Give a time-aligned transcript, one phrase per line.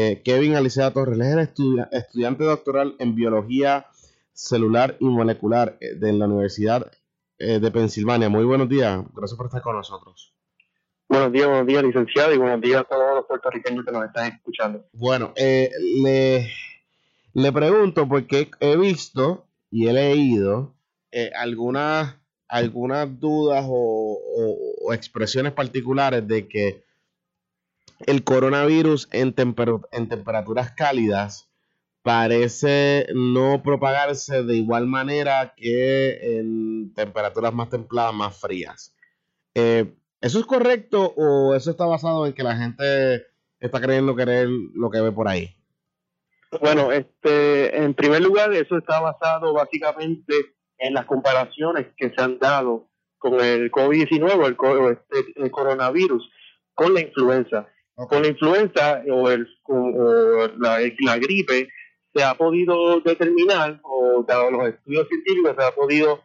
[0.00, 1.48] eh, Kevin Alicea Torres, es
[1.90, 3.88] estudiante doctoral en biología
[4.32, 6.88] celular y molecular eh, de la Universidad
[7.36, 8.28] eh, de Pensilvania.
[8.28, 10.32] Muy buenos días, gracias por estar con nosotros.
[11.08, 14.34] Buenos días, buenos días, licenciado, y buenos días a todos los puertorriqueños que nos están
[14.34, 14.86] escuchando.
[14.92, 16.48] Bueno, le,
[17.32, 20.76] le pregunto porque he visto y he leído
[21.34, 22.14] algunas,
[22.46, 26.87] algunas dudas o expresiones particulares de que
[28.06, 29.34] el coronavirus en,
[29.92, 31.48] en temperaturas cálidas
[32.02, 38.94] parece no propagarse de igual manera que en temperaturas más templadas, más frías.
[39.54, 43.26] Eh, ¿Eso es correcto o eso está basado en que la gente
[43.60, 45.54] está creyendo querer lo que ve por ahí?
[46.60, 50.34] Bueno, este, en primer lugar, eso está basado básicamente
[50.78, 56.30] en las comparaciones que se han dado con el COVID-19, el, este, el coronavirus,
[56.74, 57.68] con la influenza.
[58.06, 59.48] Con la influenza o, el,
[60.58, 61.68] la, gripe
[62.14, 66.22] se ha podido determinar, o dado los estudios científicos, se ha podido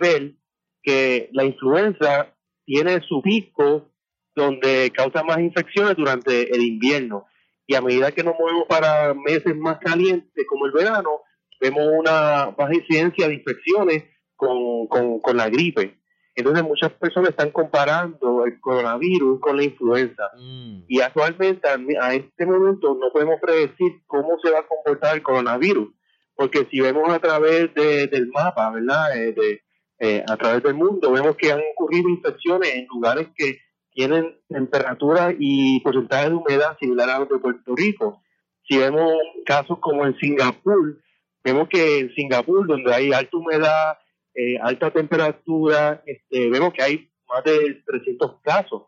[0.00, 0.34] ver
[0.82, 3.90] que la influenza tiene su pico
[4.34, 7.26] donde causa más infecciones durante el invierno.
[7.64, 11.20] Y a medida que nos movemos para meses más calientes como el verano,
[11.60, 15.96] vemos una baja incidencia de infecciones con, con la gripe.
[16.34, 20.30] Entonces muchas personas están comparando el coronavirus con la influenza.
[20.36, 20.82] Mm.
[20.88, 25.88] Y actualmente a, este momento no podemos predecir cómo se va a comportar el coronavirus.
[26.34, 29.16] Porque si vemos a través del mapa, ¿verdad?
[29.16, 29.62] Eh, de,
[30.00, 33.60] eh, a través del mundo, vemos que han ocurrido infecciones en lugares que
[33.92, 38.22] tienen temperatura y porcentaje de humedad similar a los de Puerto Rico.
[38.66, 39.12] Si vemos
[39.46, 41.00] casos como en Singapur,
[41.44, 43.98] vemos que en Singapur, donde hay alta humedad,
[44.34, 48.82] eh, alta temperatura, este, vemos que hay más de 300 casos.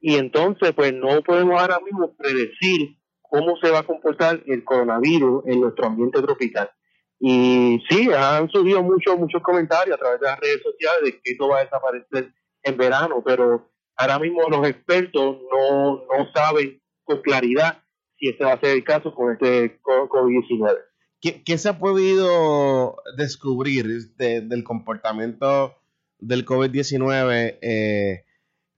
[0.00, 5.44] Y entonces, pues no podemos ahora mismo predecir cómo se va a comportar el coronavirus
[5.46, 6.70] en nuestro ambiente tropical.
[7.18, 11.30] Y sí, han subido muchos, muchos comentarios a través de las redes sociales de que
[11.32, 17.22] esto va a desaparecer en verano, pero ahora mismo los expertos no, no saben con
[17.22, 17.82] claridad
[18.18, 20.76] si ese va a ser el caso con este COVID-19.
[21.20, 25.76] ¿Qué, se ha podido descubrir del comportamiento
[26.18, 28.24] del COVID-19 eh,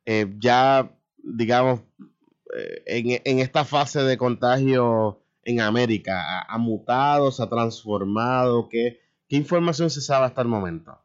[0.06, 1.80] eh, ya, digamos,
[2.56, 6.46] eh, en, esta fase de contagio en América?
[6.48, 8.68] ¿Ha, mutado, se ha transformado?
[8.68, 10.98] ¿Qué, ¿Qué información se sabe hasta el momento?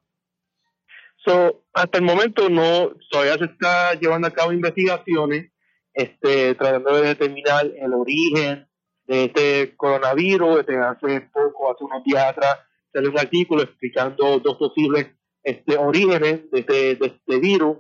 [1.73, 5.51] hasta el momento no, todavía se está llevando a cabo investigaciones,
[5.93, 8.67] este, tratando de determinar el origen,
[9.13, 10.59] este coronavirus.
[10.59, 12.59] Este, hace poco, hace unos días atrás,
[12.91, 15.07] salió un artículo explicando dos posibles
[15.43, 17.77] este, orígenes de este, de este virus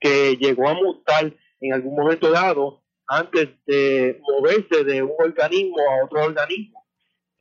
[0.00, 6.04] que llegó a mutar en algún momento dado antes de moverse de un organismo a
[6.04, 6.86] otro organismo.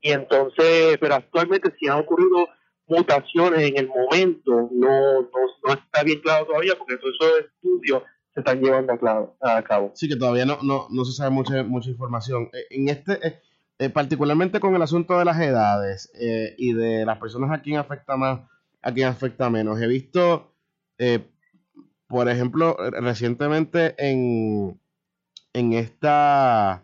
[0.01, 2.47] Y entonces, pero actualmente si han ocurrido
[2.87, 5.29] mutaciones en el momento, no, no,
[5.63, 8.03] no está bien claro todavía porque todos esos estudios
[8.35, 8.93] se están llevando
[9.39, 9.91] a, cabo.
[9.95, 12.49] Sí, que todavía no, no, no se sabe mucha, mucha información.
[12.51, 13.39] Eh, en este, eh,
[13.79, 16.11] eh, particularmente con el asunto de las edades
[16.57, 18.41] y de las personas a quien afecta más,
[18.81, 19.81] a quien afecta menos.
[19.81, 20.53] He visto,
[22.07, 24.79] por ejemplo, recientemente en,
[25.53, 26.83] en esta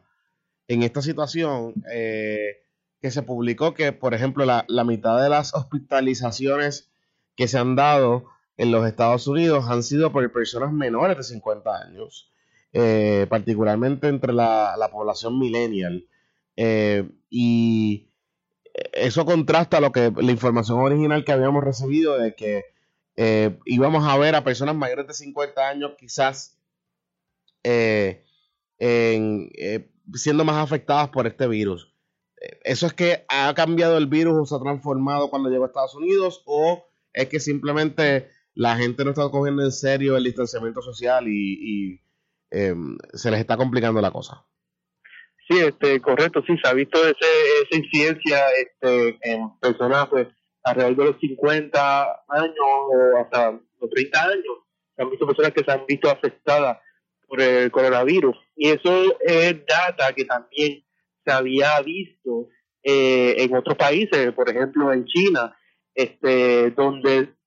[0.67, 6.91] en esta situación que se publicó que, por ejemplo, la, la mitad de las hospitalizaciones
[7.35, 8.25] que se han dado
[8.57, 12.31] en los Estados Unidos han sido por personas menores de 50 años,
[12.73, 16.07] eh, particularmente entre la, población millennial.
[16.55, 18.09] Eh, y
[18.93, 22.65] eso contrasta lo que la información original que habíamos recibido de que
[23.15, 26.57] eh, íbamos a ver a personas mayores de 50 años quizás
[30.13, 31.93] siendo más afectadas por este virus.
[32.63, 35.95] ¿Eso es que ha cambiado el virus o se ha transformado cuando llegó a Estados
[35.95, 38.29] Unidos o es que simplemente
[38.61, 41.99] la gente no está cogiendo en serio el distanciamiento social y,
[42.51, 44.45] em, se les está complicando la cosa.
[45.49, 47.31] Sí, este, correcto, sí, se ha visto ese,
[47.63, 50.27] esa incidencia este, en personas pues
[50.63, 54.57] alrededor de los 50 años o hasta los 30 años.
[54.95, 56.77] Se han visto personas que se han visto afectadas
[57.27, 58.37] por el coronavirus.
[58.55, 60.85] Y eso es data que también
[61.25, 62.49] se había visto
[62.83, 65.57] eh, en otros países, por ejemplo en China,
[65.95, 67.40] este, donde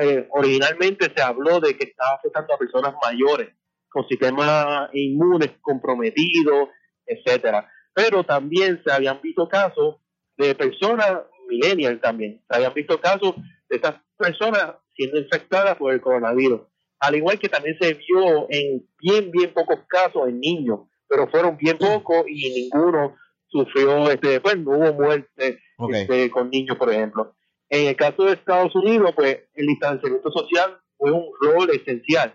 [0.00, 3.48] eh, originalmente se habló de que estaba afectando a personas mayores
[3.88, 6.68] con sistemas inmunes comprometidos,
[7.06, 7.68] etcétera.
[7.94, 9.96] Pero también se habían visto casos
[10.36, 12.42] de personas millennials también.
[12.48, 13.34] Se habían visto casos
[13.68, 16.62] de estas personas siendo infectadas por el coronavirus.
[17.00, 20.80] Al igual que también se vio en bien, bien pocos casos en niños.
[21.08, 23.16] pero fueron bien pocos y ninguno
[23.46, 25.60] sufrió, este, pues no hubo muerte
[25.90, 27.35] este, con niños, por ejemplo.
[27.68, 32.34] En el caso de Estados Unidos, pues el distanciamiento social fue un rol esencial.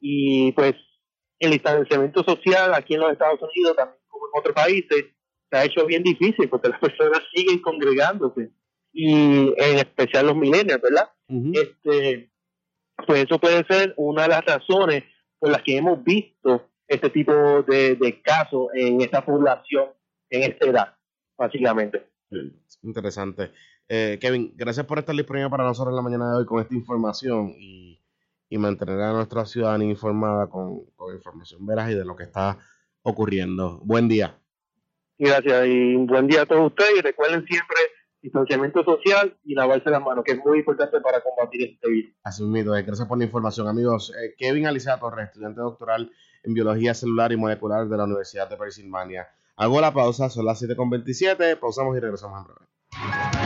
[0.00, 0.74] Y pues
[1.38, 5.06] el distanciamiento social aquí en los Estados Unidos, también como en otros países,
[5.50, 8.50] se ha hecho bien difícil porque las personas siguen congregándose.
[8.92, 11.10] Y en especial los millennials, ¿verdad?
[11.52, 12.30] este
[13.06, 15.04] Pues eso puede ser una de las razones
[15.38, 17.32] por las que hemos visto este tipo
[17.62, 19.90] de, de casos en esta población
[20.30, 20.94] en esta edad,
[21.36, 22.06] básicamente.
[22.82, 23.50] Interesante.
[23.88, 26.74] Eh, Kevin, gracias por estar disponible para nosotros en la mañana de hoy con esta
[26.74, 27.98] información y,
[28.52, 30.82] mantener a nuestra ciudadanía informada con,
[31.14, 32.58] información veraz y de lo que está
[33.02, 33.80] ocurriendo.
[33.84, 34.36] Buen día.
[35.18, 37.76] Gracias y buen día a todos ustedes y recuerden siempre
[38.22, 42.12] distanciamiento social y lavarse las manos, que es muy importante para combatir este virus.
[42.22, 44.12] Así mismo, eh, gracias por la información, amigos.
[44.20, 46.10] Eh, Kevin Alicia Torres, estudiante doctoral
[46.42, 49.28] en Biología Celular y Molecular de la Universidad de Pensilvania.
[49.60, 53.39] Hago la pausa, son las 7.27, pausamos y regresamos en breve.